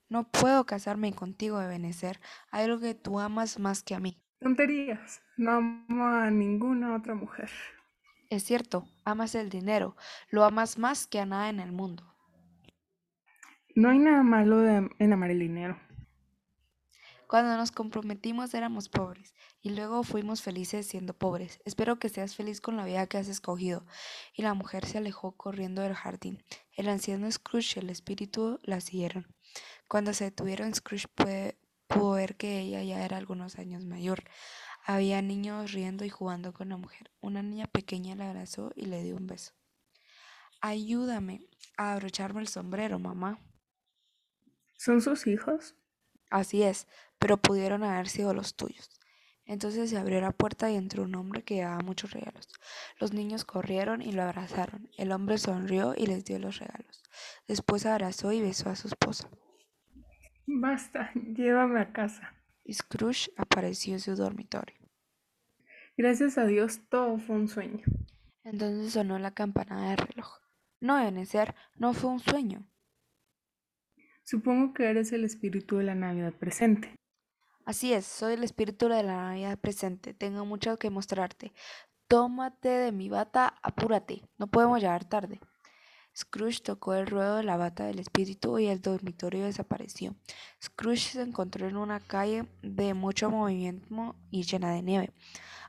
No 0.09 0.23
puedo 0.23 0.65
casarme 0.65 1.13
contigo, 1.13 1.61
Ebenezer. 1.61 2.19
Hay 2.49 2.65
algo 2.65 2.79
que 2.79 2.95
tú 2.95 3.19
amas 3.19 3.59
más 3.59 3.83
que 3.83 3.93
a 3.93 3.99
mí. 3.99 4.17
Tonterías. 4.39 5.21
No 5.37 5.51
amo 5.51 6.05
a 6.05 6.31
ninguna 6.31 6.95
otra 6.95 7.13
mujer. 7.13 7.51
Es 8.29 8.43
cierto, 8.43 8.87
amas 9.05 9.35
el 9.35 9.49
dinero. 9.49 9.95
Lo 10.29 10.43
amas 10.43 10.77
más 10.77 11.05
que 11.05 11.19
a 11.19 11.25
nada 11.25 11.49
en 11.49 11.59
el 11.59 11.71
mundo. 11.71 12.03
No 13.75 13.89
hay 13.89 13.99
nada 13.99 14.23
malo 14.23 14.67
en 14.67 15.13
amar 15.13 15.29
el 15.29 15.39
dinero. 15.39 15.77
Cuando 17.27 17.57
nos 17.57 17.71
comprometimos 17.71 18.53
éramos 18.53 18.87
pobres 18.87 19.35
y 19.61 19.71
luego 19.71 20.03
fuimos 20.03 20.41
felices 20.41 20.87
siendo 20.87 21.13
pobres. 21.13 21.59
Espero 21.65 21.99
que 21.99 22.07
seas 22.07 22.35
feliz 22.35 22.61
con 22.61 22.77
la 22.77 22.85
vida 22.85 23.05
que 23.07 23.17
has 23.17 23.27
escogido. 23.27 23.85
Y 24.33 24.43
la 24.43 24.53
mujer 24.53 24.85
se 24.85 24.97
alejó 24.97 25.33
corriendo 25.33 25.81
del 25.81 25.93
jardín. 25.93 26.41
El 26.71 26.87
anciano 26.87 27.29
Scrooge 27.29 27.73
y 27.75 27.79
el 27.79 27.89
espíritu 27.89 28.59
la 28.63 28.79
siguieron. 28.79 29.27
Cuando 29.89 30.13
se 30.13 30.23
detuvieron, 30.23 30.73
Scrooge 30.73 31.07
pudo 31.87 32.11
ver 32.11 32.37
que 32.37 32.59
ella 32.59 32.81
ya 32.83 33.03
era 33.03 33.17
algunos 33.17 33.59
años 33.59 33.83
mayor. 33.83 34.23
Había 34.85 35.21
niños 35.21 35.73
riendo 35.73 36.05
y 36.05 36.09
jugando 36.09 36.53
con 36.53 36.69
la 36.69 36.77
mujer. 36.77 37.11
Una 37.19 37.43
niña 37.43 37.67
pequeña 37.67 38.15
la 38.15 38.29
abrazó 38.29 38.71
y 38.73 38.85
le 38.85 39.03
dio 39.03 39.17
un 39.17 39.27
beso. 39.27 39.51
Ayúdame 40.61 41.41
a 41.75 41.91
abrocharme 41.91 42.39
el 42.39 42.47
sombrero, 42.47 42.99
mamá. 42.99 43.37
¿Son 44.77 45.01
sus 45.01 45.27
hijos? 45.27 45.75
Así 46.29 46.63
es, 46.63 46.87
pero 47.19 47.37
pudieron 47.37 47.83
haber 47.83 48.07
sido 48.07 48.33
los 48.33 48.55
tuyos. 48.55 48.89
Entonces 49.45 49.89
se 49.89 49.97
abrió 49.97 50.19
la 50.19 50.31
puerta 50.31 50.69
y 50.69 50.75
entró 50.75 51.03
un 51.03 51.15
hombre 51.15 51.41
que 51.43 51.61
daba 51.61 51.79
muchos 51.79 52.11
regalos. 52.11 52.49
Los 52.99 53.13
niños 53.13 53.45
corrieron 53.45 54.01
y 54.01 54.11
lo 54.11 54.23
abrazaron. 54.23 54.89
El 54.97 55.13
hombre 55.13 55.37
sonrió 55.37 55.93
y 55.95 56.05
les 56.07 56.25
dio 56.25 56.37
los 56.37 56.59
regalos. 56.59 57.01
Después 57.47 57.85
abrazó 57.85 58.33
y 58.33 58.41
besó 58.41 58.69
a 58.69 58.75
su 58.75 58.89
esposa. 58.89 59.29
Basta, 60.45 61.11
llévame 61.15 61.79
a 61.79 61.93
casa. 61.93 62.33
Scrooge 62.69 63.31
apareció 63.37 63.93
en 63.93 64.01
su 64.01 64.15
dormitorio. 64.15 64.75
Gracias 65.95 66.37
a 66.37 66.45
Dios 66.45 66.81
todo 66.89 67.17
fue 67.17 67.37
un 67.37 67.47
sueño. 67.47 67.85
Entonces 68.43 68.93
sonó 68.93 69.17
la 69.17 69.31
campanada 69.31 69.89
del 69.89 69.97
reloj. 69.97 70.39
No, 70.79 70.99
Ebenezer, 70.99 71.55
no 71.75 71.93
fue 71.93 72.11
un 72.11 72.19
sueño. 72.19 72.69
Supongo 74.27 74.73
que 74.73 74.89
eres 74.89 75.13
el 75.13 75.23
espíritu 75.23 75.77
de 75.77 75.85
la 75.85 75.95
Navidad 75.95 76.33
presente. 76.33 76.93
Así 77.63 77.93
es, 77.93 78.05
soy 78.05 78.33
el 78.33 78.43
espíritu 78.43 78.89
de 78.89 79.01
la 79.01 79.15
Navidad 79.15 79.57
presente. 79.57 80.13
Tengo 80.13 80.43
mucho 80.45 80.77
que 80.77 80.89
mostrarte. 80.89 81.53
Tómate 82.09 82.67
de 82.67 82.91
mi 82.91 83.07
bata, 83.07 83.55
apúrate. 83.63 84.23
No 84.37 84.47
podemos 84.47 84.81
llegar 84.81 85.05
tarde. 85.05 85.39
Scrooge 86.17 86.61
tocó 86.63 86.95
el 86.95 87.05
ruedo 87.05 87.35
de 87.35 87.43
la 87.43 87.57
bata 87.57 87.85
del 87.85 87.99
espíritu 87.99 88.57
y 88.57 88.65
el 88.65 88.81
dormitorio 88.81 89.45
desapareció. 89.45 90.15
Scrooge 90.63 91.11
se 91.11 91.21
encontró 91.21 91.67
en 91.67 91.77
una 91.77 91.99
calle 91.99 92.47
de 92.63 92.95
mucho 92.95 93.29
movimiento 93.29 94.15
y 94.31 94.41
llena 94.41 94.71
de 94.71 94.81
nieve. 94.81 95.13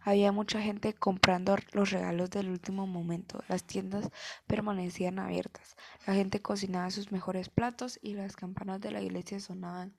Había 0.03 0.33
mucha 0.33 0.63
gente 0.63 0.95
comprando 0.95 1.55
los 1.73 1.91
regalos 1.91 2.31
del 2.31 2.49
último 2.49 2.87
momento. 2.87 3.45
Las 3.47 3.65
tiendas 3.65 4.09
permanecían 4.47 5.19
abiertas. 5.19 5.77
La 6.07 6.15
gente 6.15 6.41
cocinaba 6.41 6.91
sus 6.91 7.13
mejores 7.13 7.51
platos 7.51 7.99
y 8.01 8.15
las 8.15 8.35
campanas 8.35 8.81
de 8.81 8.91
la 8.91 9.03
iglesia 9.03 9.41
sonaban. 9.41 9.99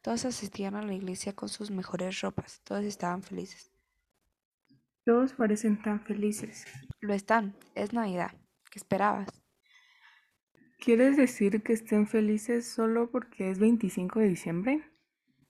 Todos 0.00 0.24
asistían 0.26 0.76
a 0.76 0.82
la 0.82 0.94
iglesia 0.94 1.34
con 1.34 1.48
sus 1.48 1.72
mejores 1.72 2.20
ropas. 2.20 2.60
Todos 2.62 2.84
estaban 2.84 3.24
felices. 3.24 3.72
Todos 5.04 5.32
parecen 5.32 5.82
tan 5.82 6.04
felices. 6.04 6.66
Lo 7.00 7.14
están. 7.14 7.56
Es 7.74 7.92
Navidad. 7.92 8.30
¿Qué 8.70 8.78
esperabas? 8.78 9.47
¿Quieres 10.78 11.16
decir 11.16 11.62
que 11.64 11.72
estén 11.72 12.06
felices 12.06 12.66
solo 12.66 13.10
porque 13.10 13.50
es 13.50 13.58
25 13.58 14.20
de 14.20 14.28
diciembre? 14.28 14.84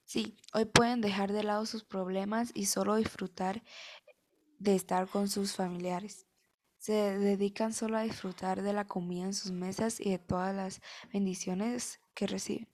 Sí, 0.04 0.38
hoy 0.54 0.64
pueden 0.64 1.02
dejar 1.02 1.32
de 1.32 1.42
lado 1.42 1.66
sus 1.66 1.84
problemas 1.84 2.50
y 2.54 2.64
solo 2.64 2.96
disfrutar 2.96 3.62
de 4.58 4.74
estar 4.74 5.06
con 5.06 5.28
sus 5.28 5.54
familiares. 5.54 6.26
Se 6.78 6.92
dedican 6.92 7.74
solo 7.74 7.98
a 7.98 8.02
disfrutar 8.02 8.62
de 8.62 8.72
la 8.72 8.86
comida 8.86 9.26
en 9.26 9.34
sus 9.34 9.52
mesas 9.52 10.00
y 10.00 10.10
de 10.10 10.18
todas 10.18 10.56
las 10.56 10.80
bendiciones 11.12 12.00
que 12.14 12.26
reciben. 12.26 12.68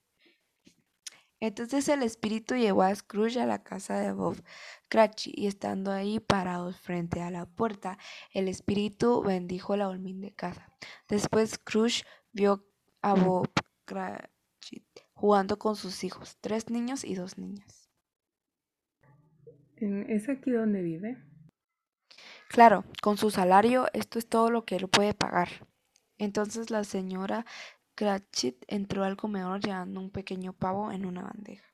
Entonces 1.41 1.89
el 1.89 2.05
espíritu 2.05 2.55
llevó 2.55 2.83
a 2.83 2.95
Scrooge 2.95 3.41
a 3.41 3.47
la 3.47 3.65
casa 3.65 3.99
de 3.99 4.13
Bob 4.13 4.41
Cratchit 4.89 5.37
y 5.37 5.49
estando 5.49 5.91
ahí 5.91 6.21
parados 6.21 6.79
frente 6.79 7.21
a 7.21 7.31
la 7.31 7.47
puerta, 7.47 7.99
el 8.33 8.47
espíritu 8.47 9.23
bendijo 9.23 9.77
la 9.77 9.89
humilde 9.89 10.33
casa. 10.33 10.73
Después 11.09 11.51
Scrooge 11.51 12.05
vio 12.35 12.67
a 13.01 13.15
Bob 13.15 13.49
Cratchit 13.87 14.85
jugando 15.15 15.59
con 15.59 15.77
sus 15.77 16.05
hijos, 16.05 16.37
tres 16.41 16.69
niños 16.69 17.05
y 17.05 17.15
dos 17.15 17.39
niñas. 17.39 17.89
¿Es 19.77 20.29
aquí 20.29 20.51
donde 20.51 20.83
vive? 20.83 21.23
Claro, 22.49 22.85
con 23.03 23.17
su 23.17 23.31
salario 23.31 23.87
esto 23.93 24.19
es 24.19 24.29
todo 24.29 24.51
lo 24.51 24.65
que 24.65 24.77
él 24.77 24.89
puede 24.89 25.15
pagar. 25.15 25.49
Entonces 26.19 26.71
la 26.71 26.85
señora 26.85 27.45
Cratchit 27.95 28.65
entró 28.69 29.05
al 29.05 29.17
comedor 29.17 29.61
llevando 29.61 30.01
un 30.01 30.11
pequeño 30.11 30.53
pavo 30.53 30.91
en 30.91 31.07
una 31.07 31.23
bandeja. 31.23 31.67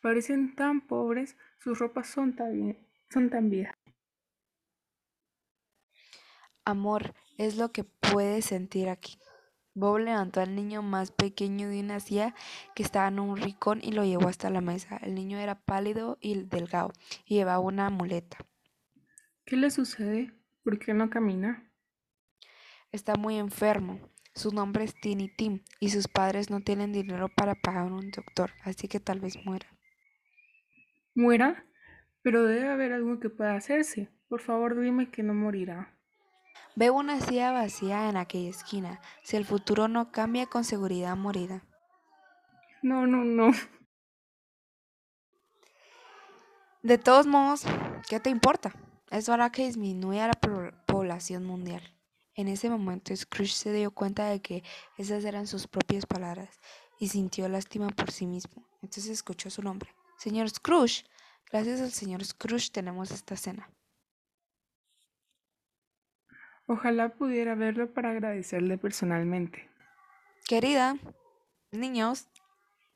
Parecen 0.00 0.54
tan 0.54 0.86
pobres, 0.86 1.36
sus 1.58 1.78
ropas 1.78 2.08
son 2.08 2.36
tan, 2.36 2.78
son 3.10 3.28
tan 3.28 3.50
viejas. 3.50 3.76
Amor 6.64 7.14
es 7.38 7.56
lo 7.56 7.72
que 7.72 7.84
puedes 7.84 8.46
sentir 8.46 8.88
aquí. 8.88 9.18
Bob 9.74 9.98
levantó 9.98 10.40
al 10.40 10.54
niño 10.54 10.80
más 10.80 11.10
pequeño 11.10 11.68
de 11.68 11.80
una 11.80 12.00
silla 12.00 12.34
que 12.74 12.82
estaba 12.82 13.08
en 13.08 13.20
un 13.20 13.36
rincón 13.36 13.80
y 13.82 13.92
lo 13.92 14.04
llevó 14.04 14.28
hasta 14.28 14.48
la 14.48 14.62
mesa. 14.62 14.96
El 15.02 15.14
niño 15.14 15.38
era 15.38 15.60
pálido 15.60 16.16
y 16.20 16.42
delgado 16.44 16.92
y 17.26 17.34
llevaba 17.34 17.58
una 17.58 17.90
muleta. 17.90 18.38
¿Qué 19.44 19.56
le 19.56 19.70
sucede? 19.70 20.32
¿Por 20.64 20.78
qué 20.78 20.94
no 20.94 21.10
camina? 21.10 21.70
Está 22.90 23.16
muy 23.16 23.36
enfermo. 23.36 24.00
Su 24.34 24.50
nombre 24.50 24.84
es 24.84 24.94
Tiny 24.98 25.28
Tim 25.28 25.62
y 25.78 25.90
sus 25.90 26.08
padres 26.08 26.50
no 26.50 26.60
tienen 26.60 26.92
dinero 26.92 27.28
para 27.28 27.54
pagar 27.54 27.92
un 27.92 28.10
doctor, 28.10 28.52
así 28.62 28.88
que 28.88 28.98
tal 28.98 29.20
vez 29.20 29.36
muera. 29.44 29.66
¿Muera? 31.14 31.66
Pero 32.22 32.44
debe 32.44 32.68
haber 32.68 32.92
algo 32.92 33.20
que 33.20 33.30
pueda 33.30 33.54
hacerse. 33.54 34.10
Por 34.28 34.40
favor, 34.40 34.80
dime 34.80 35.10
que 35.10 35.22
no 35.22 35.34
morirá. 35.34 35.96
Veo 36.78 36.92
una 36.92 37.20
silla 37.22 37.52
vacía 37.52 38.10
en 38.10 38.18
aquella 38.18 38.50
esquina. 38.50 39.00
Si 39.22 39.38
el 39.38 39.46
futuro 39.46 39.88
no 39.88 40.12
cambia, 40.12 40.44
con 40.44 40.62
seguridad 40.62 41.16
morirá. 41.16 41.64
No, 42.82 43.06
no, 43.06 43.24
no. 43.24 43.50
De 46.82 46.98
todos 46.98 47.26
modos, 47.26 47.64
¿qué 48.10 48.20
te 48.20 48.28
importa? 48.28 48.74
Eso 49.10 49.32
hará 49.32 49.50
que 49.50 49.64
disminuya 49.64 50.26
la 50.26 50.38
población 50.86 51.46
mundial. 51.46 51.82
En 52.34 52.46
ese 52.46 52.68
momento 52.68 53.16
Scrooge 53.16 53.54
se 53.54 53.72
dio 53.72 53.90
cuenta 53.90 54.26
de 54.26 54.42
que 54.42 54.62
esas 54.98 55.24
eran 55.24 55.46
sus 55.46 55.66
propias 55.66 56.04
palabras 56.04 56.60
y 57.00 57.08
sintió 57.08 57.48
lástima 57.48 57.88
por 57.88 58.10
sí 58.10 58.26
mismo. 58.26 58.66
Entonces 58.82 59.08
escuchó 59.08 59.48
su 59.48 59.62
nombre. 59.62 59.94
Señor 60.18 60.50
Scrooge. 60.50 61.06
Gracias 61.50 61.80
al 61.80 61.92
señor 61.92 62.22
Scrooge 62.22 62.70
tenemos 62.70 63.10
esta 63.12 63.34
cena. 63.36 63.70
Ojalá 66.66 67.10
pudiera 67.10 67.54
verlo 67.54 67.92
para 67.92 68.10
agradecerle 68.10 68.76
personalmente. 68.76 69.68
Querida, 70.48 70.96
niños, 71.70 72.28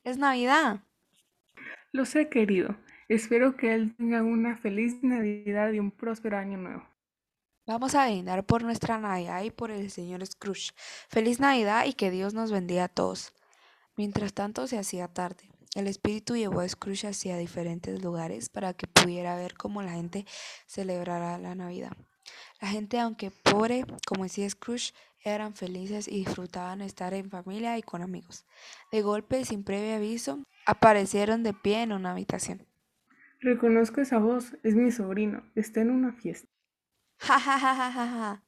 es 0.04 0.18
Navidad. 0.18 0.80
Lo 1.92 2.04
sé, 2.04 2.28
querido. 2.28 2.76
Espero 3.08 3.56
que 3.56 3.74
él 3.74 3.94
tenga 3.96 4.22
una 4.22 4.56
feliz 4.56 5.02
Navidad 5.02 5.72
y 5.72 5.78
un 5.78 5.90
próspero 5.90 6.36
año 6.38 6.58
nuevo. 6.58 6.84
Vamos 7.66 7.94
a 7.94 8.06
brindar 8.06 8.44
por 8.44 8.62
nuestra 8.62 8.98
Navidad 8.98 9.42
y 9.42 9.50
por 9.50 9.70
el 9.70 9.90
señor 9.90 10.26
Scrooge. 10.26 10.72
Feliz 11.08 11.38
Navidad 11.38 11.86
y 11.86 11.92
que 11.92 12.10
Dios 12.10 12.34
nos 12.34 12.50
bendiga 12.50 12.84
a 12.84 12.88
todos. 12.88 13.32
Mientras 13.96 14.32
tanto 14.32 14.66
se 14.66 14.78
hacía 14.78 15.06
tarde. 15.08 15.48
El 15.76 15.86
espíritu 15.86 16.34
llevó 16.36 16.60
a 16.60 16.68
Scrooge 16.68 17.06
hacia 17.06 17.36
diferentes 17.36 18.02
lugares 18.02 18.48
para 18.48 18.74
que 18.74 18.88
pudiera 18.88 19.36
ver 19.36 19.54
cómo 19.54 19.82
la 19.82 19.92
gente 19.92 20.26
celebrara 20.66 21.38
la 21.38 21.54
Navidad. 21.54 21.96
La 22.60 22.68
gente, 22.68 22.98
aunque 22.98 23.30
pobre, 23.30 23.84
como 24.06 24.24
decía 24.24 24.48
Scrooge, 24.48 24.92
eran 25.22 25.54
felices 25.54 26.08
y 26.08 26.24
disfrutaban 26.24 26.80
estar 26.80 27.14
en 27.14 27.30
familia 27.30 27.76
y 27.78 27.82
con 27.82 28.02
amigos. 28.02 28.46
De 28.90 29.02
golpe, 29.02 29.44
sin 29.44 29.64
previo 29.64 29.96
aviso, 29.96 30.44
aparecieron 30.66 31.42
de 31.42 31.52
pie 31.52 31.82
en 31.82 31.92
una 31.92 32.12
habitación. 32.12 32.66
Reconozco 33.40 34.00
esa 34.00 34.18
voz, 34.18 34.56
es 34.62 34.74
mi 34.74 34.90
sobrino, 34.90 35.42
está 35.54 35.80
en 35.80 35.90
una 35.90 36.12
fiesta. 36.12 36.48
Ja, 37.18 37.38
ja, 37.38 37.58
ja, 37.58 37.74
ja, 37.74 37.92
ja, 37.92 38.06
ja. 38.06 38.44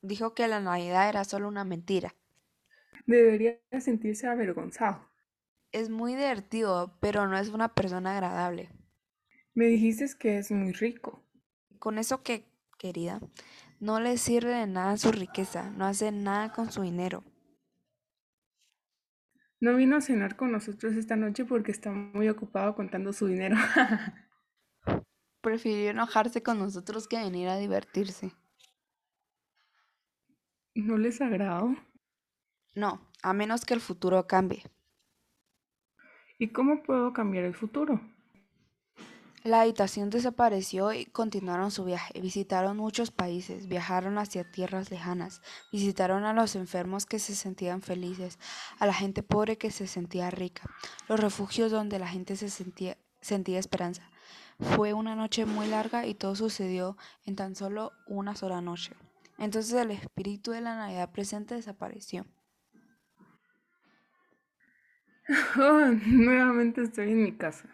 Dijo 0.00 0.34
que 0.34 0.46
la 0.46 0.60
Navidad 0.60 1.08
era 1.08 1.24
solo 1.24 1.48
una 1.48 1.64
mentira. 1.64 2.14
Debería 3.06 3.58
sentirse 3.80 4.28
avergonzado. 4.28 5.08
Es 5.72 5.90
muy 5.90 6.14
divertido, 6.14 6.96
pero 7.00 7.26
no 7.26 7.36
es 7.36 7.48
una 7.48 7.74
persona 7.74 8.12
agradable. 8.12 8.70
Me 9.54 9.66
dijiste 9.66 10.06
que 10.18 10.38
es 10.38 10.50
muy 10.50 10.72
rico. 10.72 11.22
Con 11.78 11.98
eso 11.98 12.22
que, 12.22 12.44
querida, 12.82 13.20
no 13.78 14.00
le 14.00 14.18
sirve 14.18 14.50
de 14.50 14.66
nada 14.66 14.96
su 14.96 15.12
riqueza, 15.12 15.70
no 15.70 15.86
hace 15.86 16.10
nada 16.10 16.52
con 16.52 16.72
su 16.72 16.82
dinero. 16.82 17.22
No 19.60 19.76
vino 19.76 19.94
a 19.94 20.00
cenar 20.00 20.34
con 20.34 20.50
nosotros 20.50 20.94
esta 20.94 21.14
noche 21.14 21.44
porque 21.44 21.70
está 21.70 21.92
muy 21.92 22.28
ocupado 22.28 22.74
contando 22.74 23.12
su 23.12 23.28
dinero. 23.28 23.56
prefirió 25.40 25.90
enojarse 25.90 26.42
con 26.42 26.58
nosotros 26.58 27.06
que 27.06 27.18
venir 27.18 27.48
a 27.48 27.56
divertirse. 27.56 28.32
¿No 30.74 30.98
les 30.98 31.20
agrado? 31.20 31.76
No, 32.74 33.08
a 33.22 33.32
menos 33.32 33.64
que 33.64 33.74
el 33.74 33.80
futuro 33.80 34.26
cambie. 34.26 34.64
¿Y 36.38 36.48
cómo 36.48 36.82
puedo 36.82 37.12
cambiar 37.12 37.44
el 37.44 37.54
futuro? 37.54 38.00
La 39.44 39.62
habitación 39.62 40.08
desapareció 40.08 40.92
y 40.92 41.04
continuaron 41.04 41.72
su 41.72 41.84
viaje. 41.84 42.20
Visitaron 42.20 42.76
muchos 42.76 43.10
países, 43.10 43.66
viajaron 43.66 44.18
hacia 44.18 44.48
tierras 44.48 44.92
lejanas, 44.92 45.42
visitaron 45.72 46.24
a 46.24 46.32
los 46.32 46.54
enfermos 46.54 47.06
que 47.06 47.18
se 47.18 47.34
sentían 47.34 47.82
felices, 47.82 48.38
a 48.78 48.86
la 48.86 48.94
gente 48.94 49.24
pobre 49.24 49.58
que 49.58 49.72
se 49.72 49.88
sentía 49.88 50.30
rica, 50.30 50.70
los 51.08 51.18
refugios 51.18 51.72
donde 51.72 51.98
la 51.98 52.06
gente 52.06 52.36
se 52.36 52.50
sentía, 52.50 52.96
sentía 53.20 53.58
esperanza. 53.58 54.08
Fue 54.60 54.92
una 54.92 55.16
noche 55.16 55.44
muy 55.44 55.66
larga 55.66 56.06
y 56.06 56.14
todo 56.14 56.36
sucedió 56.36 56.96
en 57.24 57.34
tan 57.34 57.56
solo 57.56 57.90
una 58.06 58.36
sola 58.36 58.60
noche. 58.60 58.92
Entonces 59.38 59.72
el 59.72 59.90
espíritu 59.90 60.52
de 60.52 60.60
la 60.60 60.76
Navidad 60.76 61.10
presente 61.10 61.56
desapareció. 61.56 62.26
Oh, 65.56 65.86
nuevamente 66.06 66.82
estoy 66.82 67.10
en 67.10 67.22
mi 67.22 67.32
casa. 67.32 67.68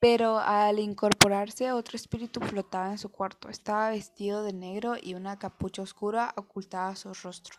Pero 0.00 0.38
al 0.38 0.78
incorporarse 0.78 1.72
otro 1.72 1.96
espíritu 1.96 2.40
flotaba 2.40 2.90
en 2.90 2.98
su 2.98 3.10
cuarto. 3.10 3.48
Estaba 3.48 3.90
vestido 3.90 4.42
de 4.42 4.52
negro 4.52 4.94
y 5.00 5.14
una 5.14 5.38
capucha 5.38 5.82
oscura 5.82 6.32
ocultaba 6.36 6.96
su 6.96 7.12
rostro. 7.12 7.54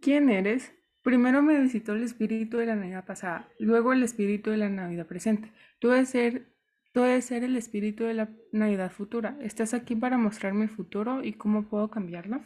¿Quién 0.00 0.30
eres? 0.30 0.72
Primero 1.02 1.42
me 1.42 1.60
visitó 1.60 1.92
el 1.92 2.04
espíritu 2.04 2.58
de 2.58 2.66
la 2.66 2.76
Navidad 2.76 3.04
pasada, 3.04 3.48
luego 3.58 3.92
el 3.92 4.02
espíritu 4.02 4.50
de 4.50 4.58
la 4.58 4.68
Navidad 4.68 5.06
presente. 5.06 5.52
Tú 5.78 5.88
debes 5.88 6.10
ser 6.10 6.58
debe 7.02 7.22
ser 7.22 7.44
el 7.44 7.56
espíritu 7.56 8.04
de 8.04 8.14
la 8.14 8.28
Navidad 8.52 8.90
futura. 8.90 9.36
¿Estás 9.40 9.74
aquí 9.74 9.94
para 9.94 10.18
mostrarme 10.18 10.64
el 10.64 10.70
futuro 10.70 11.22
y 11.22 11.34
cómo 11.34 11.68
puedo 11.68 11.90
cambiarlo? 11.90 12.42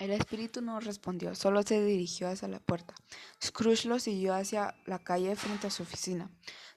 El 0.00 0.12
espíritu 0.12 0.62
no 0.62 0.80
respondió, 0.80 1.34
solo 1.34 1.62
se 1.62 1.84
dirigió 1.84 2.26
hacia 2.28 2.48
la 2.48 2.58
puerta. 2.58 2.94
Scrooge 3.44 3.86
lo 3.86 3.98
siguió 3.98 4.34
hacia 4.34 4.74
la 4.86 4.98
calle 4.98 5.36
frente 5.36 5.66
a 5.66 5.70
su 5.70 5.82
oficina. 5.82 6.30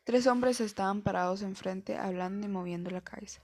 Tres 0.03 0.27
hombres 0.27 0.59
estaban 0.59 1.01
parados 1.03 1.41
enfrente, 1.41 1.95
hablando 1.95 2.45
y 2.45 2.49
moviendo 2.49 2.91
la 2.91 2.99
cabeza. 2.99 3.41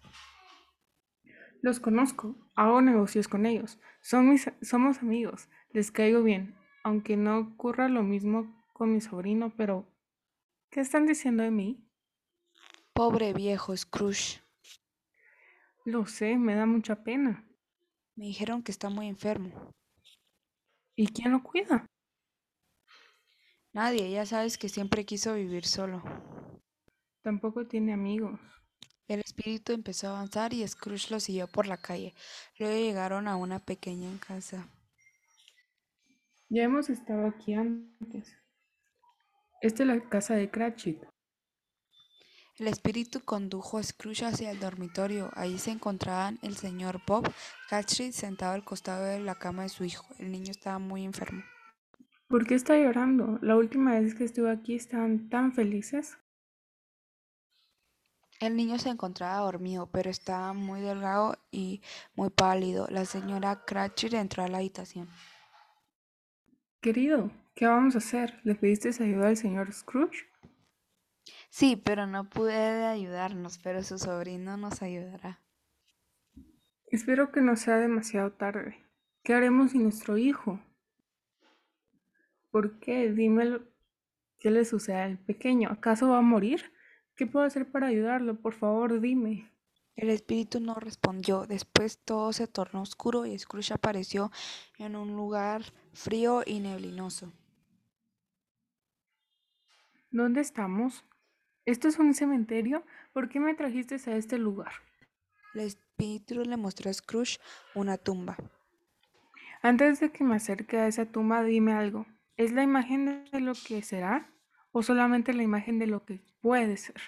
Los 1.62 1.80
conozco, 1.80 2.36
hago 2.56 2.82
negocios 2.82 3.30
con 3.30 3.46
ellos. 3.46 3.80
Son 4.02 4.30
mis, 4.30 4.52
somos 4.62 4.98
amigos, 4.98 5.48
les 5.72 5.92
caigo 5.92 6.24
bien, 6.24 6.58
aunque 6.84 7.16
no 7.16 7.40
ocurra 7.40 7.88
lo 7.88 8.04
mismo 8.04 8.62
con 8.74 8.94
mi 8.94 9.00
sobrino, 9.00 9.54
pero 9.56 9.90
¿qué 10.70 10.82
están 10.82 11.06
diciendo 11.06 11.44
de 11.44 11.52
mí? 11.52 11.90
Pobre 12.92 13.32
viejo 13.32 13.76
Scrooge. 13.78 14.42
Lo 15.86 16.06
sé, 16.06 16.38
me 16.38 16.56
da 16.56 16.66
mucha 16.66 17.02
pena. 17.02 17.49
Me 18.20 18.26
dijeron 18.26 18.64
que 18.64 18.74
está 18.74 18.90
muy 18.90 19.08
enfermo. 19.08 19.72
¿Y 20.98 21.08
quién 21.08 21.32
lo 21.32 21.42
cuida? 21.42 21.86
Nadie, 23.72 24.12
ya 24.12 24.26
sabes 24.26 24.58
que 24.58 24.68
siempre 24.68 25.06
quiso 25.06 25.36
vivir 25.36 25.66
solo. 25.66 26.04
Tampoco 27.22 27.66
tiene 27.66 27.94
amigos. 27.94 28.38
El 29.08 29.22
espíritu 29.22 29.72
empezó 29.72 30.08
a 30.08 30.18
avanzar 30.18 30.54
y 30.54 30.68
Scrooge 30.68 31.12
lo 31.12 31.22
siguió 31.22 31.48
por 31.48 31.66
la 31.66 31.78
calle. 31.78 32.14
Luego 32.58 32.76
llegaron 32.76 33.30
a 33.30 33.38
una 33.38 33.60
pequeña 33.60 34.10
casa. 34.20 34.68
Ya 36.50 36.64
hemos 36.64 36.90
estado 36.90 37.26
aquí 37.26 37.54
antes. 37.54 38.36
Esta 39.62 39.84
es 39.84 39.88
la 39.88 40.10
casa 40.10 40.34
de 40.36 40.52
Cratchit. 40.52 41.06
El 42.60 42.68
espíritu 42.68 43.22
condujo 43.22 43.78
a 43.78 43.84
Scrooge 43.84 44.26
hacia 44.26 44.52
el 44.52 44.60
dormitorio. 44.60 45.32
Allí 45.34 45.58
se 45.58 45.72
encontraban 45.72 46.40
el 46.42 46.58
señor 46.58 47.00
Bob 47.08 47.32
Cratchit 47.70 48.12
sentado 48.12 48.52
al 48.52 48.66
costado 48.66 49.06
de 49.06 49.22
la 49.22 49.36
cama 49.36 49.64
de 49.64 49.70
su 49.70 49.86
hijo. 49.86 50.06
El 50.20 50.34
niño 50.34 50.52
estaba 50.52 50.78
muy 50.78 51.06
enfermo. 51.06 51.42
¿Por 52.28 52.46
qué 52.46 52.56
está 52.56 52.78
llorando? 52.78 53.40
La 53.42 53.56
última 53.56 53.98
vez 53.98 54.14
que 54.14 54.26
estuve 54.26 54.52
aquí 54.52 54.76
estaban 54.76 55.30
tan 55.30 55.54
felices. 55.54 56.18
El 58.42 58.58
niño 58.58 58.78
se 58.78 58.90
encontraba 58.90 59.38
dormido, 59.38 59.88
pero 59.88 60.10
estaba 60.10 60.52
muy 60.52 60.82
delgado 60.82 61.38
y 61.52 61.82
muy 62.14 62.30
pálido. 62.30 62.88
La 62.90 63.06
señora 63.06 63.64
Cratchit 63.64 64.14
entró 64.16 64.44
a 64.44 64.50
la 64.50 64.58
habitación. 64.58 65.08
Querido, 66.82 67.32
¿qué 67.56 67.68
vamos 67.68 67.96
a 67.96 68.00
hacer? 68.00 68.42
¿Le 68.44 68.56
pediste 68.56 68.90
ayuda 69.02 69.30
al 69.30 69.38
señor 69.38 69.72
Scrooge? 69.72 70.29
Sí, 71.50 71.76
pero 71.76 72.06
no 72.06 72.30
puede 72.30 72.86
ayudarnos, 72.86 73.58
pero 73.58 73.84
su 73.84 73.98
sobrino 73.98 74.56
nos 74.56 74.82
ayudará. 74.82 75.42
Espero 76.88 77.32
que 77.32 77.42
no 77.42 77.56
sea 77.56 77.78
demasiado 77.78 78.32
tarde. 78.32 78.78
¿Qué 79.24 79.34
haremos 79.34 79.72
sin 79.72 79.84
nuestro 79.84 80.18
hijo? 80.18 80.60
¿Por 82.52 82.80
qué? 82.80 83.12
Dímelo. 83.12 83.64
¿Qué 84.40 84.52
le 84.52 84.64
sucede 84.64 85.02
al 85.02 85.18
pequeño? 85.18 85.70
¿Acaso 85.70 86.10
va 86.10 86.20
a 86.20 86.22
morir? 86.22 86.72
¿Qué 87.16 87.28
puedo 87.28 87.46
hacer 87.46 87.70
para 87.70 87.88
ayudarlo? 87.88 88.40
Por 88.40 88.54
favor, 88.54 89.02
dime. 89.02 89.52
El 89.96 90.10
espíritu 90.10 90.62
no 90.62 90.76
respondió. 90.76 91.46
Después 91.46 92.00
todo 92.00 92.32
se 92.32 92.48
tornó 92.48 92.82
oscuro 92.82 93.26
y 93.26 93.38
Scrooge 93.38 93.74
apareció 93.74 94.32
en 94.78 94.96
un 94.96 95.16
lugar 95.16 95.64
frío 95.94 96.42
y 96.46 96.60
neblinoso. 96.60 97.34
¿Dónde 100.10 100.40
estamos? 100.42 101.04
¿Esto 101.70 101.88
es 101.88 102.00
un 102.00 102.16
cementerio? 102.16 102.84
¿Por 103.14 103.30
qué 103.30 103.40
me 103.40 103.54
trajiste 103.54 103.98
a 104.10 104.16
este 104.16 104.40
lugar? 104.40 104.72
El 105.54 105.62
espíritu 105.62 106.42
le 106.44 106.58
mostró 106.58 106.90
a 106.90 106.94
Scrooge 106.94 107.38
una 107.76 107.96
tumba. 108.00 108.36
Antes 109.62 110.00
de 110.00 110.12
que 110.12 110.24
me 110.24 110.38
acerque 110.38 110.80
a 110.80 110.88
esa 110.88 111.06
tumba, 111.06 111.44
dime 111.44 111.74
algo. 111.74 112.08
¿Es 112.38 112.54
la 112.54 112.64
imagen 112.64 113.24
de 113.32 113.40
lo 113.40 113.54
que 113.54 113.84
será 113.84 114.34
o 114.72 114.82
solamente 114.82 115.32
la 115.32 115.44
imagen 115.44 115.78
de 115.78 115.86
lo 115.86 116.04
que 116.06 116.22
puede 116.42 116.76
ser? 116.76 117.00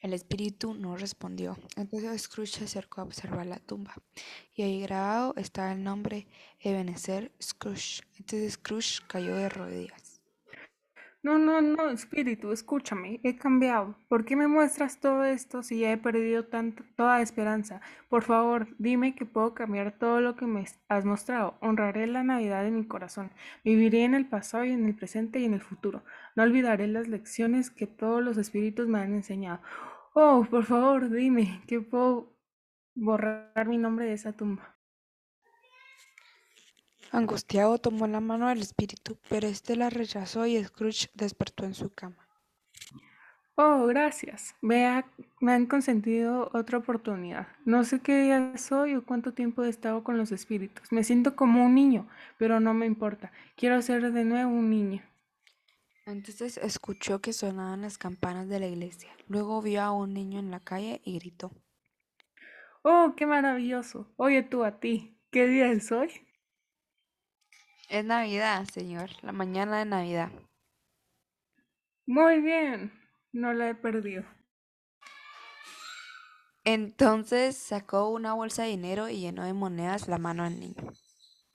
El 0.00 0.12
espíritu 0.12 0.74
no 0.74 0.96
respondió. 0.96 1.56
Entonces 1.76 2.22
Scrooge 2.22 2.58
se 2.58 2.64
acercó 2.64 3.00
a 3.00 3.04
observar 3.04 3.46
la 3.46 3.60
tumba 3.60 3.94
y 4.56 4.62
ahí 4.62 4.82
grabado 4.82 5.34
estaba 5.36 5.70
el 5.70 5.84
nombre 5.84 6.26
Ebenezer 6.58 7.30
Scrooge. 7.40 8.02
Entonces 8.18 8.54
Scrooge 8.54 9.06
cayó 9.06 9.36
de 9.36 9.48
rodillas. 9.48 10.11
No, 11.24 11.38
no, 11.38 11.60
no, 11.60 11.88
espíritu, 11.90 12.50
escúchame, 12.50 13.20
he 13.22 13.36
cambiado. 13.36 13.96
¿Por 14.08 14.24
qué 14.24 14.34
me 14.34 14.48
muestras 14.48 14.98
todo 14.98 15.22
esto 15.22 15.62
si 15.62 15.78
ya 15.78 15.92
he 15.92 15.96
perdido 15.96 16.46
tanto, 16.46 16.82
toda 16.96 17.22
esperanza? 17.22 17.80
Por 18.08 18.24
favor, 18.24 18.66
dime 18.78 19.14
que 19.14 19.24
puedo 19.24 19.54
cambiar 19.54 19.96
todo 19.98 20.20
lo 20.20 20.34
que 20.34 20.46
me 20.46 20.64
has 20.88 21.04
mostrado. 21.04 21.56
Honraré 21.60 22.08
la 22.08 22.24
Navidad 22.24 22.66
en 22.66 22.76
mi 22.76 22.86
corazón. 22.88 23.30
Viviré 23.64 24.02
en 24.04 24.14
el 24.14 24.26
pasado 24.26 24.64
y 24.64 24.72
en 24.72 24.84
el 24.84 24.96
presente 24.96 25.38
y 25.38 25.44
en 25.44 25.54
el 25.54 25.60
futuro. 25.60 26.04
No 26.34 26.42
olvidaré 26.42 26.88
las 26.88 27.06
lecciones 27.06 27.70
que 27.70 27.86
todos 27.86 28.20
los 28.22 28.36
espíritus 28.36 28.88
me 28.88 28.98
han 28.98 29.14
enseñado. 29.14 29.60
Oh, 30.14 30.44
por 30.50 30.64
favor, 30.64 31.08
dime 31.08 31.62
que 31.68 31.80
puedo 31.80 32.36
borrar 32.94 33.68
mi 33.68 33.78
nombre 33.78 34.06
de 34.06 34.14
esa 34.14 34.32
tumba. 34.32 34.76
Angustiado 37.12 37.76
tomó 37.76 38.06
la 38.06 38.20
mano 38.20 38.48
del 38.48 38.62
espíritu, 38.62 39.18
pero 39.28 39.46
éste 39.46 39.76
la 39.76 39.90
rechazó 39.90 40.46
y 40.46 40.62
Scrooge 40.64 41.10
despertó 41.12 41.66
en 41.66 41.74
su 41.74 41.90
cama. 41.90 42.16
Oh, 43.54 43.84
gracias. 43.86 44.54
Vea, 44.62 45.04
me 45.38 45.52
han 45.52 45.66
consentido 45.66 46.48
otra 46.54 46.78
oportunidad. 46.78 47.48
No 47.66 47.84
sé 47.84 48.00
qué 48.00 48.22
día 48.22 48.56
soy 48.56 48.94
o 48.94 49.04
cuánto 49.04 49.34
tiempo 49.34 49.62
he 49.62 49.68
estado 49.68 50.02
con 50.02 50.16
los 50.16 50.32
espíritus. 50.32 50.90
Me 50.90 51.04
siento 51.04 51.36
como 51.36 51.66
un 51.66 51.74
niño, 51.74 52.08
pero 52.38 52.60
no 52.60 52.72
me 52.72 52.86
importa. 52.86 53.30
Quiero 53.56 53.82
ser 53.82 54.10
de 54.10 54.24
nuevo 54.24 54.50
un 54.50 54.70
niño. 54.70 55.02
Entonces 56.06 56.56
escuchó 56.56 57.20
que 57.20 57.34
sonaban 57.34 57.82
las 57.82 57.98
campanas 57.98 58.48
de 58.48 58.58
la 58.58 58.68
iglesia. 58.68 59.10
Luego 59.28 59.60
vio 59.60 59.82
a 59.82 59.92
un 59.92 60.14
niño 60.14 60.38
en 60.38 60.50
la 60.50 60.60
calle 60.60 61.02
y 61.04 61.18
gritó. 61.18 61.50
Oh, 62.80 63.12
qué 63.14 63.26
maravilloso. 63.26 64.08
Oye 64.16 64.42
tú 64.42 64.64
a 64.64 64.80
ti. 64.80 65.14
¿Qué 65.30 65.46
día 65.46 65.70
es 65.70 65.92
hoy? 65.92 66.10
Es 67.92 68.06
Navidad, 68.06 68.64
señor, 68.72 69.10
la 69.20 69.32
mañana 69.32 69.78
de 69.78 69.84
Navidad. 69.84 70.30
Muy 72.06 72.40
bien, 72.40 72.90
no 73.32 73.52
la 73.52 73.68
he 73.68 73.74
perdido. 73.74 74.24
Entonces 76.64 77.54
sacó 77.54 78.08
una 78.08 78.32
bolsa 78.32 78.62
de 78.62 78.70
dinero 78.70 79.10
y 79.10 79.20
llenó 79.20 79.44
de 79.44 79.52
monedas 79.52 80.08
la 80.08 80.16
mano 80.16 80.42
al 80.42 80.58
niño. 80.58 80.82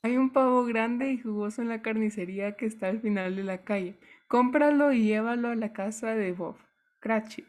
Hay 0.03 0.15
un 0.15 0.29
pavo 0.29 0.63
grande 0.65 1.11
y 1.11 1.17
jugoso 1.17 1.63
en 1.63 1.69
la 1.69 1.81
carnicería 1.81 2.55
que 2.55 2.67
está 2.67 2.89
al 2.89 3.01
final 3.01 3.35
de 3.35 3.43
la 3.43 3.63
calle. 3.63 3.99
Cómpralo 4.27 4.93
y 4.93 5.07
llévalo 5.07 5.47
a 5.47 5.55
la 5.55 5.73
casa 5.73 6.13
de 6.13 6.33
Bob 6.33 6.57
Cratchit. 6.99 7.47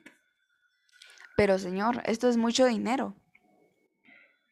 Pero 1.36 1.58
señor, 1.58 2.00
esto 2.06 2.26
es 2.26 2.38
mucho 2.38 2.64
dinero. 2.64 3.14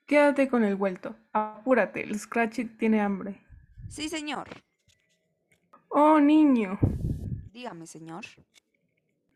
Quédate 0.04 0.48
con 0.48 0.62
el 0.62 0.76
vuelto. 0.76 1.16
Apúrate, 1.32 2.02
el 2.02 2.20
Cratchit 2.28 2.76
tiene 2.76 3.00
hambre. 3.00 3.45
Sí, 3.88 4.08
señor. 4.08 4.48
Oh, 5.88 6.20
niño. 6.20 6.78
Dígame, 7.52 7.86
señor. 7.86 8.24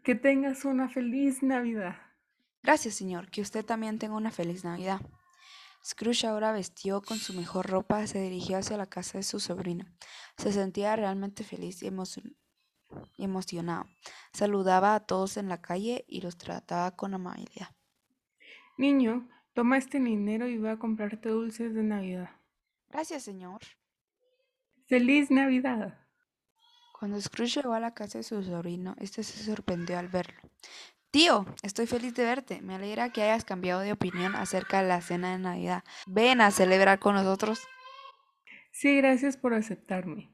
Que 0.03 0.15
tengas 0.15 0.65
una 0.65 0.89
feliz 0.89 1.43
Navidad. 1.43 1.97
Gracias, 2.63 2.95
señor. 2.95 3.31
Que 3.31 3.41
usted 3.41 3.65
también 3.65 3.99
tenga 3.99 4.17
una 4.17 4.31
feliz 4.31 4.65
Navidad. 4.65 5.01
Scrooge 5.83 6.27
ahora 6.27 6.53
vestió 6.53 7.01
con 7.01 7.17
su 7.17 7.33
mejor 7.33 7.71
ropa, 7.71 8.07
se 8.07 8.21
dirigió 8.21 8.59
hacia 8.59 8.77
la 8.77 8.87
casa 8.87 9.17
de 9.17 9.25
su 9.25 9.41
sobrino. 9.41 9.87
Se 10.37 10.53
sentía 10.53 10.95
realmente 10.95 11.43
feliz 11.43 11.83
y, 11.83 11.91
y 13.17 13.25
emocionado. 13.25 13.87
Saludaba 14.33 14.95
a 14.95 15.01
todos 15.01 15.39
en 15.39 15.49
la 15.49 15.63
calle 15.63 16.05
y 16.07 16.21
los 16.21 16.37
trataba 16.37 16.95
con 16.97 17.15
amabilidad. 17.15 17.69
Niño, 18.77 19.29
toma 19.55 19.79
este 19.79 19.99
dinero 20.01 20.47
y 20.47 20.59
voy 20.59 20.69
a 20.71 20.79
comprarte 20.79 21.31
dulces 21.31 21.75
de 21.75 21.83
Navidad. 21.83 22.31
Gracias, 22.91 23.23
señor. 23.23 23.61
¡Feliz 24.91 25.31
Navidad! 25.31 25.97
Cuando 26.99 27.21
Scrooge 27.21 27.61
llegó 27.61 27.75
a 27.75 27.79
la 27.79 27.95
casa 27.95 28.19
de 28.19 28.25
su 28.25 28.43
sobrino, 28.43 28.97
este 28.99 29.23
se 29.23 29.45
sorprendió 29.45 29.97
al 29.97 30.09
verlo. 30.09 30.41
Tío, 31.13 31.47
estoy 31.63 31.87
feliz 31.87 32.13
de 32.15 32.25
verte. 32.25 32.61
Me 32.61 32.75
alegra 32.75 33.13
que 33.13 33.23
hayas 33.23 33.45
cambiado 33.45 33.83
de 33.83 33.93
opinión 33.93 34.35
acerca 34.35 34.83
de 34.83 34.89
la 34.89 35.01
cena 35.01 35.31
de 35.31 35.39
Navidad. 35.39 35.85
Ven 36.09 36.41
a 36.41 36.51
celebrar 36.51 36.99
con 36.99 37.15
nosotros. 37.15 37.61
Sí, 38.73 38.97
gracias 38.97 39.37
por 39.37 39.55
aceptarme. 39.55 40.33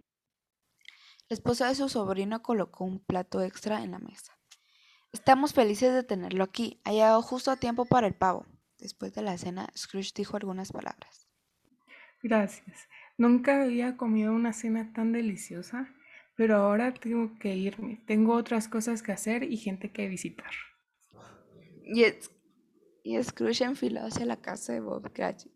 La 1.29 1.35
esposa 1.35 1.69
de 1.69 1.75
su 1.75 1.91
sobrino 1.91 2.43
colocó 2.43 2.85
un 2.85 3.05
plato 3.05 3.43
extra 3.43 3.83
en 3.83 3.91
la 3.91 3.99
mesa. 3.99 4.39
Estamos 5.13 5.53
felices 5.53 5.93
de 5.93 6.03
tenerlo 6.03 6.43
aquí. 6.43 6.81
Ha 6.85 6.93
llegado 6.93 7.21
justo 7.21 7.51
a 7.51 7.57
tiempo 7.57 7.85
para 7.85 8.07
el 8.07 8.15
pavo. 8.15 8.47
Después 8.79 9.13
de 9.13 9.21
la 9.21 9.37
cena, 9.37 9.69
Scrooge 9.77 10.13
dijo 10.15 10.39
algunas 10.39 10.73
palabras. 10.73 11.29
Gracias. 12.23 12.89
Nunca 13.19 13.63
había 13.63 13.97
comido 13.97 14.33
una 14.33 14.53
cena 14.53 14.93
tan 14.93 15.13
deliciosa, 15.13 15.89
pero 16.37 16.57
ahora 16.57 16.93
tengo 16.93 17.39
que 17.39 17.57
irme. 17.57 18.03
Tengo 18.07 18.35
otras 18.35 18.69
cosas 18.69 19.03
que 19.03 19.13
hacer 19.13 19.43
y 19.43 19.57
gente 19.57 19.91
que 19.91 20.09
visitar. 20.09 20.51
Y, 21.85 22.05
y 23.03 23.23
Scrooge 23.23 23.65
enfiló 23.65 24.05
hacia 24.05 24.27
la 24.27 24.37
casa 24.37 24.75
de 24.75 24.81
Bob 24.81 25.13
Cratchit. 25.13 25.53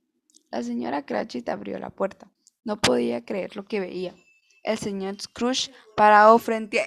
La 0.51 0.63
señora 0.63 1.05
Cratchit 1.05 1.49
abrió 1.49 1.79
la 1.79 1.91
puerta. 1.91 2.31
No 2.65 2.81
podía 2.81 3.25
creer 3.25 3.57
lo 3.57 3.65
que 3.65 3.81
veía. 3.81 4.15
El 4.63 4.79
señor 4.79 5.21
Scrooge 5.21 5.71
parado 5.97 6.39
frente 6.39 6.81
a... 6.81 6.85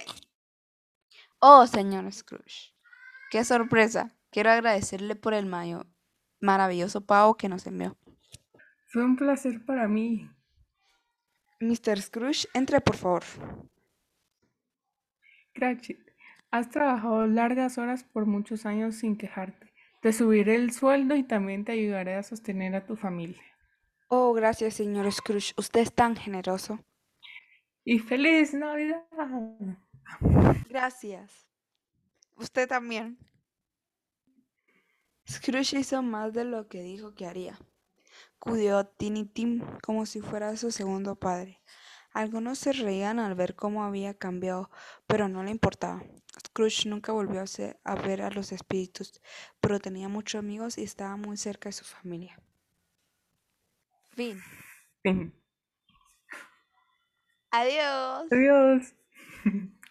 Oh, 1.38 1.66
señor 1.66 2.10
Scrooge. 2.12 2.74
¡Qué 3.30 3.44
sorpresa! 3.44 4.14
Quiero 4.30 4.50
agradecerle 4.50 5.14
por 5.14 5.34
el 5.34 5.46
mayo 5.46 5.86
maravilloso 6.40 7.00
pavo 7.00 7.36
que 7.36 7.48
nos 7.48 7.66
envió. 7.66 7.96
Fue 8.86 9.04
un 9.04 9.16
placer 9.16 9.64
para 9.64 9.88
mí. 9.88 10.28
Mr. 11.60 12.00
Scrooge, 12.00 12.48
entre 12.54 12.80
por 12.80 12.96
favor. 12.96 13.22
Cratchit, 15.52 16.00
has 16.50 16.70
trabajado 16.70 17.26
largas 17.26 17.78
horas 17.78 18.04
por 18.04 18.26
muchos 18.26 18.66
años 18.66 18.96
sin 18.96 19.16
quejarte. 19.16 19.72
Te 20.02 20.12
subiré 20.12 20.56
el 20.56 20.72
sueldo 20.72 21.16
y 21.16 21.22
también 21.22 21.64
te 21.64 21.72
ayudaré 21.72 22.14
a 22.16 22.22
sostener 22.22 22.74
a 22.74 22.84
tu 22.84 22.96
familia. 22.96 23.42
Oh, 24.08 24.32
gracias, 24.34 24.74
señor 24.74 25.10
Scrooge. 25.10 25.54
Usted 25.56 25.80
es 25.80 25.94
tan 25.94 26.14
generoso. 26.14 26.78
Y 27.84 27.98
feliz 27.98 28.54
Navidad. 28.54 29.04
Gracias. 30.68 31.48
Usted 32.36 32.68
también. 32.68 33.18
Scrooge 35.28 35.78
hizo 35.78 36.02
más 36.02 36.32
de 36.34 36.44
lo 36.44 36.68
que 36.68 36.82
dijo 36.82 37.14
que 37.14 37.26
haría. 37.26 37.58
Cuidó 38.44 38.76
a 38.76 38.84
Tiny 38.84 39.24
Tim 39.24 39.62
como 39.82 40.04
si 40.04 40.20
fuera 40.20 40.54
su 40.58 40.70
segundo 40.70 41.16
padre. 41.16 41.62
Algunos 42.12 42.58
se 42.58 42.74
reían 42.74 43.18
al 43.18 43.34
ver 43.34 43.56
cómo 43.56 43.84
había 43.84 44.12
cambiado, 44.12 44.70
pero 45.06 45.28
no 45.28 45.42
le 45.42 45.50
importaba. 45.50 46.02
Scrooge 46.46 46.90
nunca 46.90 47.12
volvió 47.12 47.42
a 47.84 47.94
ver 47.94 48.20
a 48.20 48.28
los 48.28 48.52
espíritus, 48.52 49.22
pero 49.62 49.80
tenía 49.80 50.10
muchos 50.10 50.40
amigos 50.40 50.76
y 50.76 50.82
estaba 50.82 51.16
muy 51.16 51.38
cerca 51.38 51.70
de 51.70 51.72
su 51.72 51.86
familia. 51.86 52.38
Fin. 54.10 54.38
Fin. 55.02 55.34
Adiós. 57.50 58.30
Adiós. 58.30 58.94